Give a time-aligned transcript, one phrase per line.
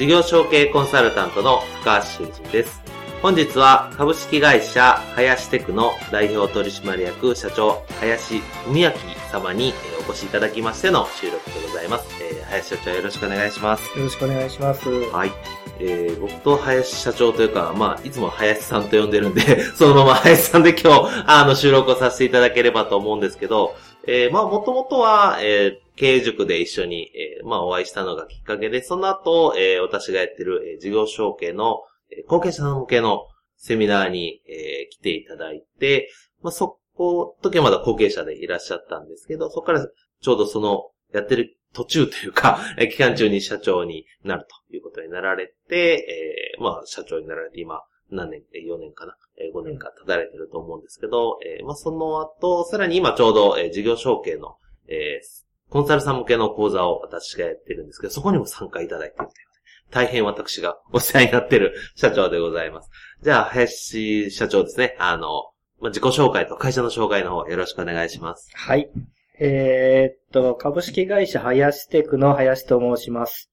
[0.00, 2.80] 事業承継コンサルタントの高橋修人です。
[3.20, 8.92] 本日は株式会社林テクの代表取締役社長林文明
[9.30, 9.74] 様に
[10.08, 12.06] お越しいただきましての収録でございます。
[12.22, 13.98] えー、林社長よろしくお願いします。
[13.98, 14.88] よろしくお願いします。
[14.88, 15.32] はい。
[15.78, 23.76] えー、僕と林社長というか、まあ、いつも林さんと呼んでるんで そのまま林さんで今日、あの、収録をさせていただければと思うんですけど、
[24.06, 33.26] えー、まあ、もともとは、えー、経営塾で一緒に、えー、まあ、お会いしたのがきっかけで、その後、えー、私がやってる、えー、事業承継の、えー、後継者向けの
[33.58, 49.18] セミナーに、えー、来ていただいて、まあ、そこ、時はまだ後継者でいらっしゃったんですけど、そこからちょうどその、やってる途中というか、 え期間中に社長になるということになられて、えー、まあ、社長になられて今、何年、4年かな、
[49.54, 54.56] 5年間経たれてると思うんですけど、えー、まあ、その後、さらに今ちょうど、えー、事業承継の、
[54.88, 59.50] えー、コンサルさん向けの講座を私がやってるんですけど、そこにも参加いただいてるという
[59.90, 62.90] 大変私がお世話になってる社長でございます。
[63.22, 64.96] じゃあ、林社長ですね。
[64.98, 65.50] あの、
[65.80, 68.50] ま、自己紹介と会社の紹介の方よろしくお願いします。
[68.54, 68.90] はい。
[69.38, 73.50] えー、っと、株式会社林テクの林と申します。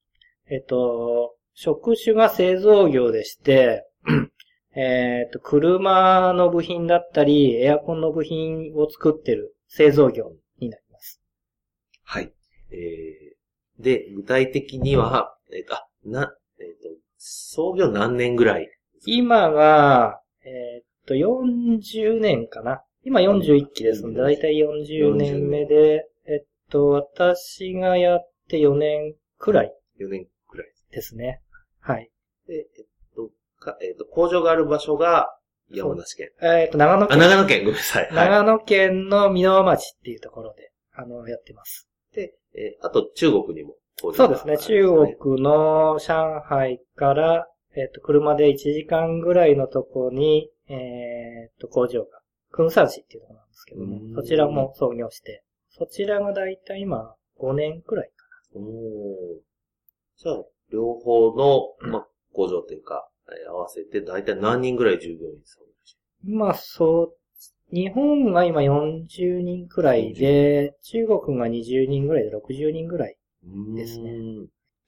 [0.50, 3.84] えっと、職種が製造業でして、
[4.76, 10.32] えっと、車の部品だったり、エアコンの部品を作ってる製造業。
[12.70, 18.68] えー、で、具体的には、えっ、ー、と、あ、な、えっ、ー、と、創業何年ぐらい？
[19.06, 22.82] 今が、えっ、と、40年かな。
[23.04, 29.72] 今41期ですので、だいたい40年目で、えっと、私がやって4年くらい。
[30.00, 30.66] 4年くらい。
[30.90, 31.40] ですね。
[31.80, 32.10] はい。
[32.46, 35.28] で、えっと、かえっと、工場がある場所が
[35.70, 36.28] 山梨県。
[36.42, 37.16] えっと、長野県。
[37.16, 38.08] あ、長野県、ごめんなさい。
[38.12, 41.88] 長野県の箕輪町っていうところで、あの、やってます。
[42.14, 44.58] で、えー、あと中国にもそうですね。
[44.58, 44.86] 中
[45.18, 52.20] 国の上海から、えっ、ー、と、車で1時間ぐらいのとこに、えっ、ー、と、工場が、
[52.50, 58.64] 訓山市っていうところなんですけども、そちらも創業して、そちらがだいたい今5年くらいかな。
[58.64, 58.66] お
[60.16, 63.08] じゃあ、両方の、ま、工場というか、
[63.48, 65.68] 合わせてだいたい何人ぐらい従業員さん
[66.24, 67.16] まあ、そう
[67.70, 73.16] 日本が今40人くらいで、中国が20人ぐらいで60人ぐらい。
[73.74, 74.12] ですね。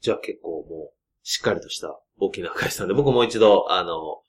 [0.00, 0.92] じゃあ結構もう、
[1.22, 4.22] しっかりとした大きな会社なんで、僕も一度、あの、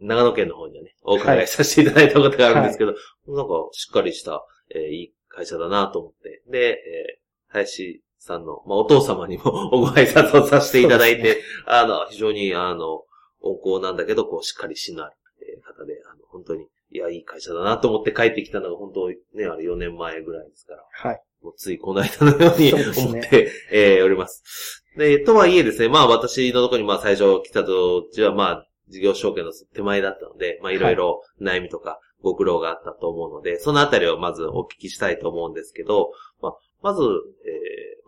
[0.00, 4.44] 長野県の方にはね、お伺いさせていただいたことがあるんですけど、はい、なんかしっかりした、
[4.74, 6.42] えー、いい会社だなと思って。
[6.50, 11.36] で、えー、林さんの、まあ、お父様にもお ご挨拶をさせていただいて、ね、
[11.66, 13.04] あの、非常に、あの、
[13.40, 20.84] 温厚なんだけど、こう、しっかりしない、えー、方で、あの、本当にいや、いい会社だなと思って帰ってきたのが本当ね、あれ4年前ぐらいですから。
[20.90, 21.22] はい。
[21.42, 24.84] もうついこの間のように思って、ね、えー、おります。
[24.96, 36.10] で、とはいえですね、まあ私のところにまあ最初来た時はまあ事業承継の手前だったので、まあいろいろ悩みとかご苦労があったと思うので、はい、そのあたりをまずお聞きしたいと思うんですけど、
[36.42, 37.08] まあ、まず、えー、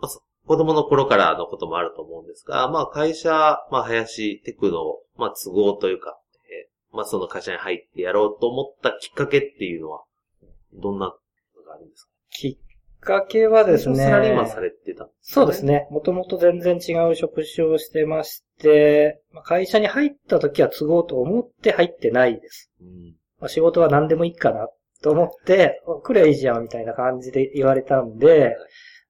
[0.02, 0.10] まあ、
[0.46, 3.30] 子供の頃からのこともあると思うんですが、まあ会社、
[3.70, 6.19] まあ林テクノ、まあ都合というか、
[6.92, 10.02] まあその会社に入ってやろうと思ったきっかけっていうのは、
[10.74, 11.12] どんなの
[11.62, 12.10] があるんですか？
[12.30, 12.56] きっ
[13.00, 13.96] かけはですね。
[13.96, 15.86] サラリーマンされてた、ね、そうですね。
[15.90, 22.70] もともと全然違う職種をしてまして、会社に入った時は都合と思って入ってないです。
[22.80, 24.68] うんまあ、仕事は何でもいいかな
[25.02, 28.54] と思って、来りゃいいじゃんみたいな感じで言われたんで、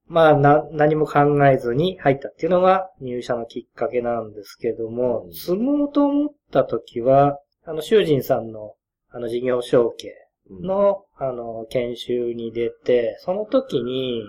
[0.07, 8.75] まあな、何も考えずに入ったっていうのが入社のきっかけなんですけども、うん、住もうと思った時は、あの、囚人さんの、
[9.11, 10.15] あの、事業承継
[10.51, 14.23] の、うん、あの、研修に出て、その時に、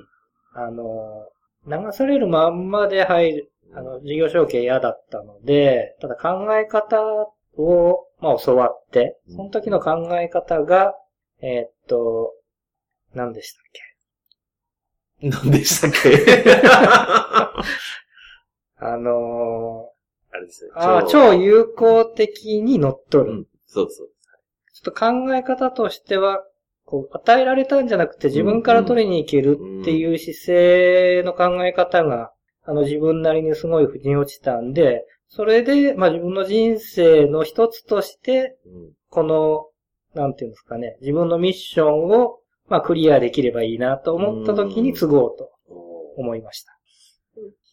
[0.54, 1.30] あの、
[1.68, 7.02] 流されるまんまで入る、あの、事業承継嫌だったので、ただ考え方
[7.58, 10.94] を、まあ教わって、その時の考え方が、
[11.42, 12.34] えー、っと、
[13.14, 13.64] 何でしたっ
[15.22, 15.30] け？
[15.30, 16.62] 何でしたっけ？
[18.84, 20.01] あのー、
[20.32, 20.72] あれですね。
[20.76, 23.32] あ超有効的に乗っ取る。
[23.32, 24.10] うん、そうそう。
[24.74, 26.44] ちょっと考え方としては、
[26.86, 32.32] こう、与えられたんじゃなくて自分から取りに行けるっていう姿勢の考え方が、
[32.64, 38.58] あの自分なりにすごい腑に落ちたんで、それで、まあ自分の人生の一つとして、
[39.10, 39.68] この、
[40.14, 45.50] なんていうんですかね、自分のミッションを、まあクリアできればいいなと思った時に継ごうと
[46.18, 46.72] 思いました。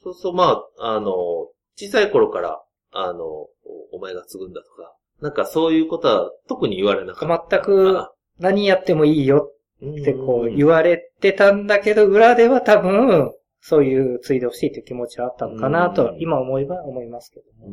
[0.03, 2.61] そうそう、まあ、あの、小さい頃から、
[2.91, 3.23] あの、
[3.93, 7.57] お前が継ぐんだとか、なんかそういうことは特に言われなかった。
[7.57, 8.09] 全く
[8.39, 9.53] 何やってもいいよ
[9.85, 17.73] ってこう言われてたんだけど、裏では多分、そういう継いでほしいという気持ちはあったのかなと、今思えば思いますけども。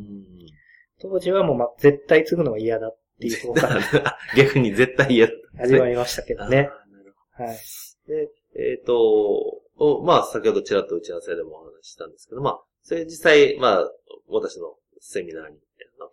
[1.01, 4.17] 当時はもう、ま、絶対継ぐのは嫌だっていう方から。
[4.37, 6.69] 逆に絶対嫌だ、始まりましたけどね。
[7.37, 7.57] はい。
[8.07, 9.61] で、えっ、ー、と、
[10.03, 13.91] まあ、先ほどちらっと打ち合わせでもお話ししたんですけど、まあ、それ実際、まあ、
[14.29, 15.57] 私のセミナーに、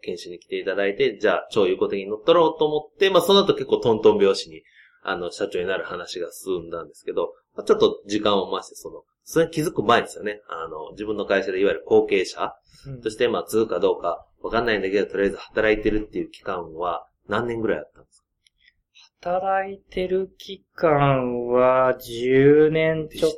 [0.01, 4.63] 研修に来ていただいて、じゃあ、超有効的に乗っ取ろうと思って、まあ、その後結構トントン拍子に、
[5.05, 10.41] あの、社長になる話が進んだんですけど、まあ、ちょっと時間を回して、その、それに気づく前ですよね。
[10.49, 12.53] あの、自分の会社でいわゆる後継者
[13.03, 18.23] として、まあ、継ぐかどうかわかんないんだけど、とりあえず働いてるっていう期間は何年ぐらいあったんです
[19.21, 19.31] か？
[19.31, 23.31] 働いてる期間は10年ちょっ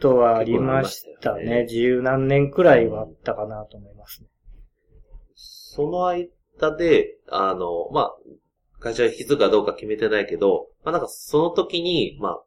[0.00, 1.66] とはありましたね。
[1.68, 4.28] 十、ね、何年くらいはあったかなと思いますね。
[5.34, 8.16] その間で、あの、まあ、
[8.78, 12.42] 会社を引き継ぐかどうか決めてないけど、まあなんかその時に、まあ、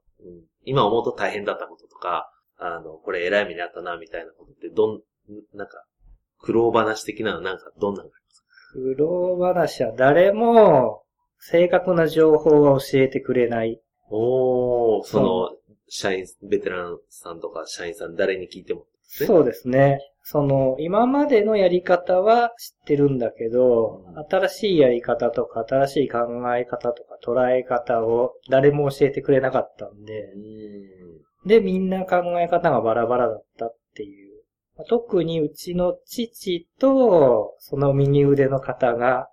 [0.64, 5.02] 今思うと大変だったこととか、あの、これ偉い目にあったな、みたいなことって、どん、
[5.58, 5.86] なんか、
[6.40, 8.48] 苦労話的なのなんかどんなのありますか？
[8.74, 11.04] 苦労話は誰も
[11.40, 13.82] 正確な情報は教えてくれない。
[14.10, 15.50] おー、その、
[15.90, 18.86] 社員、ベテランさんとか社員さん誰に聞いても、ね、
[19.26, 20.00] そうですね。
[20.24, 26.20] その、今までのやり方は知ってるんだけど、うん、新しいやり方とか、新しい考
[26.56, 30.34] え方とか、捉え方を誰も教えてくれなかったんで、
[31.48, 34.30] で、みんな考え方がバラバラだったっていう。
[34.88, 39.30] 特にうちの父と、その右腕の方が、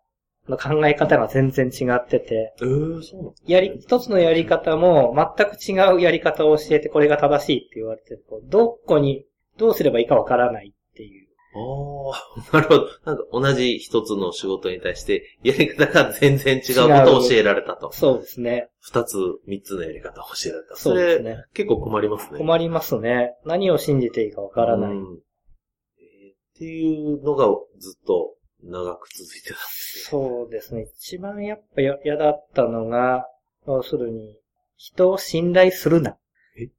[0.49, 9.25] の考え方が全然違ってて、えー、そうなやり、一つのやり方も全く違うやり方を教えてこれが正しいって言われてると、どこに、
[9.59, 11.27] どうすればいいかわからないっていう。
[11.57, 12.89] ああ、なるほど。
[13.05, 17.91] なんか同じ一つの仕事に対して、やり方が全然違うことを教えられたと。
[17.93, 18.69] そうですね。
[18.81, 19.17] 二つ、
[19.47, 20.77] 三つのやり方を教えられた。
[20.77, 21.45] そうですね。
[21.55, 22.39] 結構困りますね。
[22.39, 23.35] 困りますね。
[23.47, 24.91] 何を信じていいかわからない。
[24.91, 27.47] うんえー、っていうのが
[27.79, 30.89] ずっと長く続いてたんですそうですね。
[30.99, 33.27] 一番やっぱ嫌だったのが、
[33.67, 34.37] 要するに、
[34.77, 36.17] 人を信頼するな。
[36.59, 36.71] え？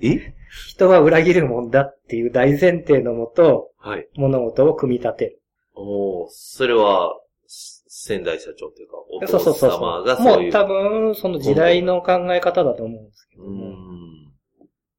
[0.02, 0.34] え？
[0.68, 4.08] 人は裏切るもんだっていう大前提のもと、はい。
[4.16, 5.40] 物事を組み立てる。
[5.74, 7.12] おそれは、
[7.46, 10.50] 仙台社長というか、お父様がそういう。
[10.52, 13.74] もう多分、その時代の考え方だと思うんですけども。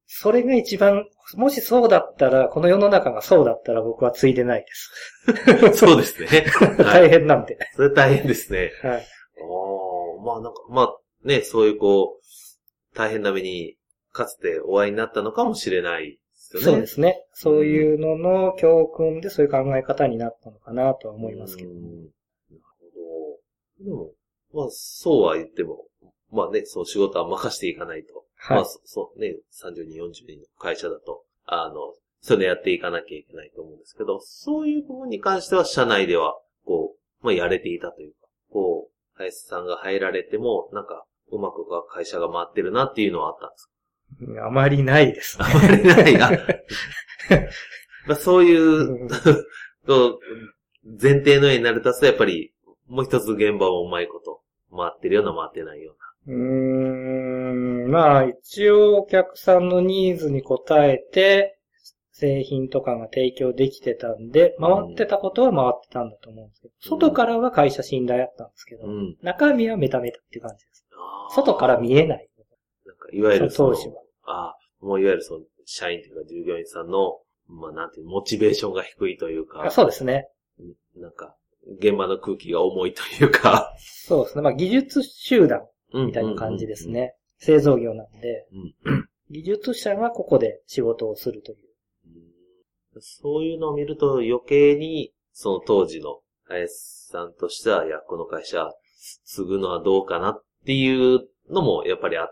[0.06, 1.04] それが一番、
[1.34, 5.72] もしそうだったら、この世の中がそうだったら僕はついでないです。
[5.78, 6.46] そうですね。
[6.78, 7.58] 大変なんで。
[7.74, 8.70] それ大変ですね。
[8.82, 9.06] はい。
[9.42, 13.76] おまあなんか、まあね、そういうこう、大変な目に
[14.12, 16.64] かつてお会いになったのかもしれないですよね。
[16.64, 17.26] そうですね。
[17.32, 21.70] そういうのの教訓でそういう考え方になったのかなとは思いますけど。
[21.70, 21.82] なる
[23.78, 23.84] ほど。
[23.84, 24.12] でも、
[24.52, 25.86] まあ、そうは言っても、
[26.30, 28.15] まあね、そう仕事は任していかないと。
[28.48, 28.56] はい。
[28.58, 31.74] まあ、そうね、30人、40人の会社だと、あの、
[32.20, 36.34] そういうのやっていかなきゃいけないと思うんですけど、そういう部分に関しては社内では、
[36.64, 38.16] こう、まあ、やれていたというか、
[38.50, 43.66] こう、林さんが入られても、なんか、うまく会社が回ってるなっていうのはあったんです
[44.36, 44.46] か？
[44.46, 45.44] あまりないですね。
[45.48, 46.22] あまりない。
[46.22, 46.30] あ
[48.06, 49.08] まあ、そういう
[51.00, 52.52] 前提の絵になると、やっぱり、
[52.86, 54.42] もう一つ現場をうまいこと、
[54.76, 56.05] 回ってるような回ってないような。
[56.26, 61.58] うーん、まあ一応お客さんのニーズに応えて、
[62.18, 70.86] 製品とかが提供できてたんで、回ってたことは回ってたんだと思うんですけど、うん、外からは会社信頼あったんですけど、うん、中身はメタメタっていう感じです。
[71.34, 72.28] 外から見えない。
[72.86, 73.94] なんかいわゆるその、当時は。
[74.24, 77.18] ああ、もういわゆるその、社員というか従業員さんの、
[77.48, 79.70] まあなんていう、モチベーションが低いというか。
[79.70, 80.28] そうですね。
[80.96, 81.36] なんか、
[81.80, 83.74] 現場の空気が重いというか。
[83.78, 84.42] そうですね。
[84.42, 85.60] まあ技術集団
[86.04, 87.14] みたいな感じですね。
[87.38, 88.46] 製造業なんで、
[88.84, 91.58] うん、技術者がここで仕事をするという。
[93.00, 98.70] そういうのを見ると余計に、その当時の林さんとしては、いや、この会社、
[99.24, 102.28] 継ぐのはどうかなっていうのも、やっぱりああっ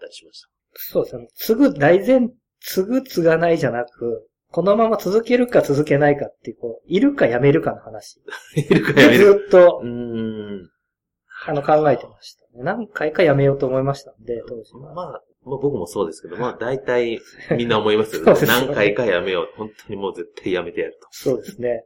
[0.00, 0.48] たりしました。
[0.74, 1.28] そうですね。
[1.34, 2.28] 継ぐ大前、
[2.60, 8.20] 継ぐ継がないじゃなく、このまま続けるか続けないかっていう、こう、いるかやめるかの話。
[8.56, 9.24] いるかやめる。
[9.24, 10.70] ずっとう、ーん。
[11.48, 12.62] あの、考えてましたね。
[12.64, 14.80] 何回かやめようと思いましたんで、当時は。
[14.80, 17.20] まあ、まあ僕もそうですけど、まあ 大体
[17.56, 18.26] みんな思いますよね。
[18.26, 19.48] そうですよね何回かやめよう。
[19.56, 21.84] 本当にもう絶対やめてやるそうですね。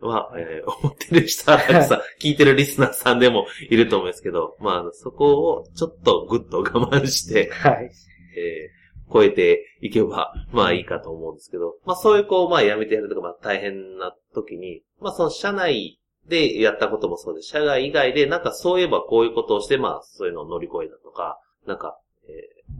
[0.00, 0.06] と。
[0.08, 7.90] まあ、えー思ってる人はたくさん、聞いてるリスナーさんでもいると思うんですけど、まあ、そこをちょっとぐっと我慢して、 はい。
[8.36, 17.48] えー超えていけば、まあいいかと思うんですけど、まあそういうこう、まあやめてやるとか、まあ大変な時に、まあその社内でやったこともそうです。
[17.48, 22.72] 社外以外で、なんかそういえばこういうことをして、まあそういうのを乗り越えたとか、なんか、えー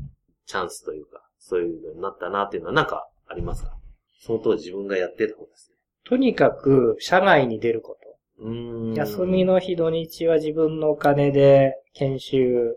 [0.48, 3.76] チャンスというか、そういうのになったなっていうのはなんかありますか？
[4.20, 5.76] その当時自分がやってたことですね。
[6.08, 7.98] とにかく、社外に出るこ
[8.38, 8.44] と。
[8.44, 8.94] うーん。
[8.94, 12.76] 休みの日土日は自分のお金で研修、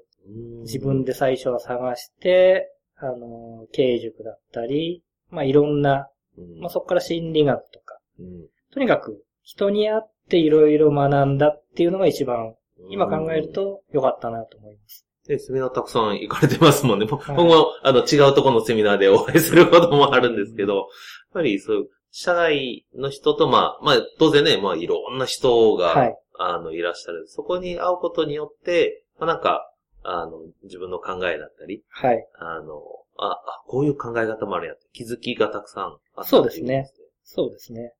[0.62, 6.10] 自分で、で最初は探して、あの、経営塾だったり、まあいろんな、
[6.40, 12.56] うんまあそこから心理学とか、うんとにかく人に会っていろいろ学んだっていうのが一番、
[12.90, 15.06] 今考えると良かったなと思います。
[15.28, 17.06] で、セミナーたくさん行かれてますもんね。
[17.06, 17.38] 僕はい
[17.84, 20.86] あの、違うところのセミナーでお会いすることもあるんですけど、やっ
[21.34, 26.16] ぱりそう、社外の人と、まあ、まあ、当然ね、まあ、いろんな人が、はい。
[26.40, 27.28] あの、いらっしゃる。
[27.28, 29.72] そこに会うことによって、まあ、なんか、
[30.04, 32.28] あの、自分の考えだったり、はい。
[32.40, 32.82] あの、
[33.18, 36.90] あ、あ、こういう考え方もあるやん気づきがたくさんあったそうですね
[37.24, 37.94] そうですね。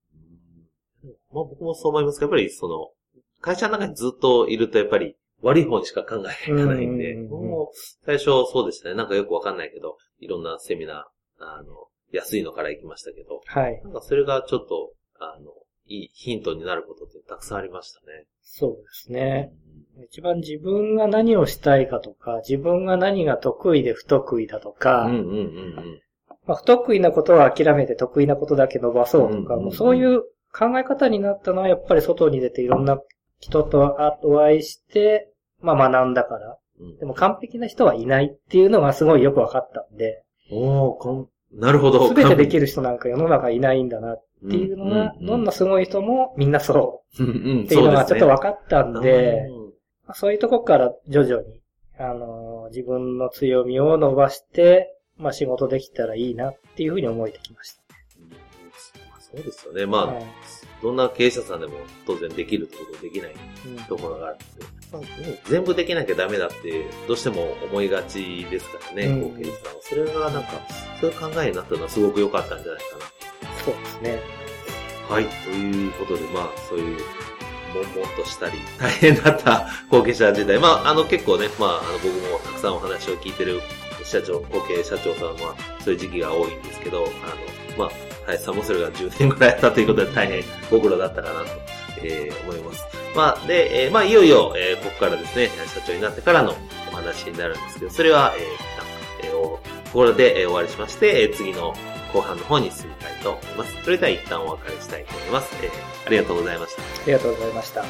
[1.04, 2.90] うんまあ僕もそう思いますけど、やっぱりその、
[3.42, 8.96] 会社の中にずっといるとやっぱり悪い方にしか考えないんで、もう最初そうでしたね。
[8.96, 13.82] なんかよくわかんないけど、いろんなセミナー、あの、安いのから行きましたけど、はい。
[13.84, 15.52] なんかそれがちょっと、あの、
[15.86, 18.26] いいヒントになることってたくさんありましたね。
[18.42, 19.52] そうですね。
[20.12, 25.36] 一番自分が何をしたいかとか、自分が何が得意で不得意だとか、うんうんうんう
[25.82, 26.02] ん。
[26.46, 33.00] まあ、不得意なことは諦めて得意なことだけ伸ばそうとか、うんうんうんもうそういう考え方になったのはやっぱり外に出ていろんな
[33.40, 36.58] 人とお会いして、まあ学んだから。
[36.80, 36.98] うん。
[36.98, 41.30] でも完璧な人はいないっていうのがすごいよく分かったんで、おーこん、
[41.60, 42.08] なるほど。
[42.08, 47.24] すべてできるる人なんか世の中いないんだなっていうのが、どんなそすごい人もみんなそう。
[47.24, 49.48] っていうのがちょっとわ分かったんで、
[50.06, 51.62] まあそういうとこから徐々に、
[51.98, 57.89] あのー自分の強みを伸ばして、まあ仕事できたらいいなっていうふうに思えてきました。
[59.34, 59.86] そうですよね。
[59.86, 60.26] まあ、はい
[60.82, 61.74] どんな経営者さんでも
[62.06, 64.46] 当然できるってことできないうんところがあるんで、
[64.94, 69.82] まあね全部できなきゃダメだってどうしても思いがちですからね、うん後継者さんは。
[69.82, 70.50] それがなんか、
[71.02, 72.86] そういう考えになったのはすごく良かったんじゃないか
[73.66, 74.22] そうですね。
[75.10, 75.16] な。
[75.16, 75.26] はい。
[75.26, 76.98] ということで、まあ、そういう、
[77.74, 80.60] 悶々としたり、大変だった後継者時代。
[80.60, 83.62] まあ、あの結構ね、まあ、あの僕もたくさんお話を聞いてる
[84.04, 91.48] 社長、後継社長さんは、そういう時期が多いんですけど、あの、まあ、林さんもそれが10年くらいやったということで大変ご苦労だったかなと、
[92.04, 92.86] えー思います。
[93.16, 96.56] まあ、で、えーまあ、いよいよ、えーここからですね、社長になってからの
[96.92, 99.60] お話になるんですけど、それは、えー一旦、えーおこ
[99.94, 101.74] こで、えー終わりしまして、えー次の
[102.14, 103.76] 後半の方に進みたいと思います。
[103.84, 105.50] それでは一旦お別れしたいと思います。
[105.64, 105.72] えー
[106.08, 106.82] ありがとうございました。
[106.82, 107.84] ありがとうございました。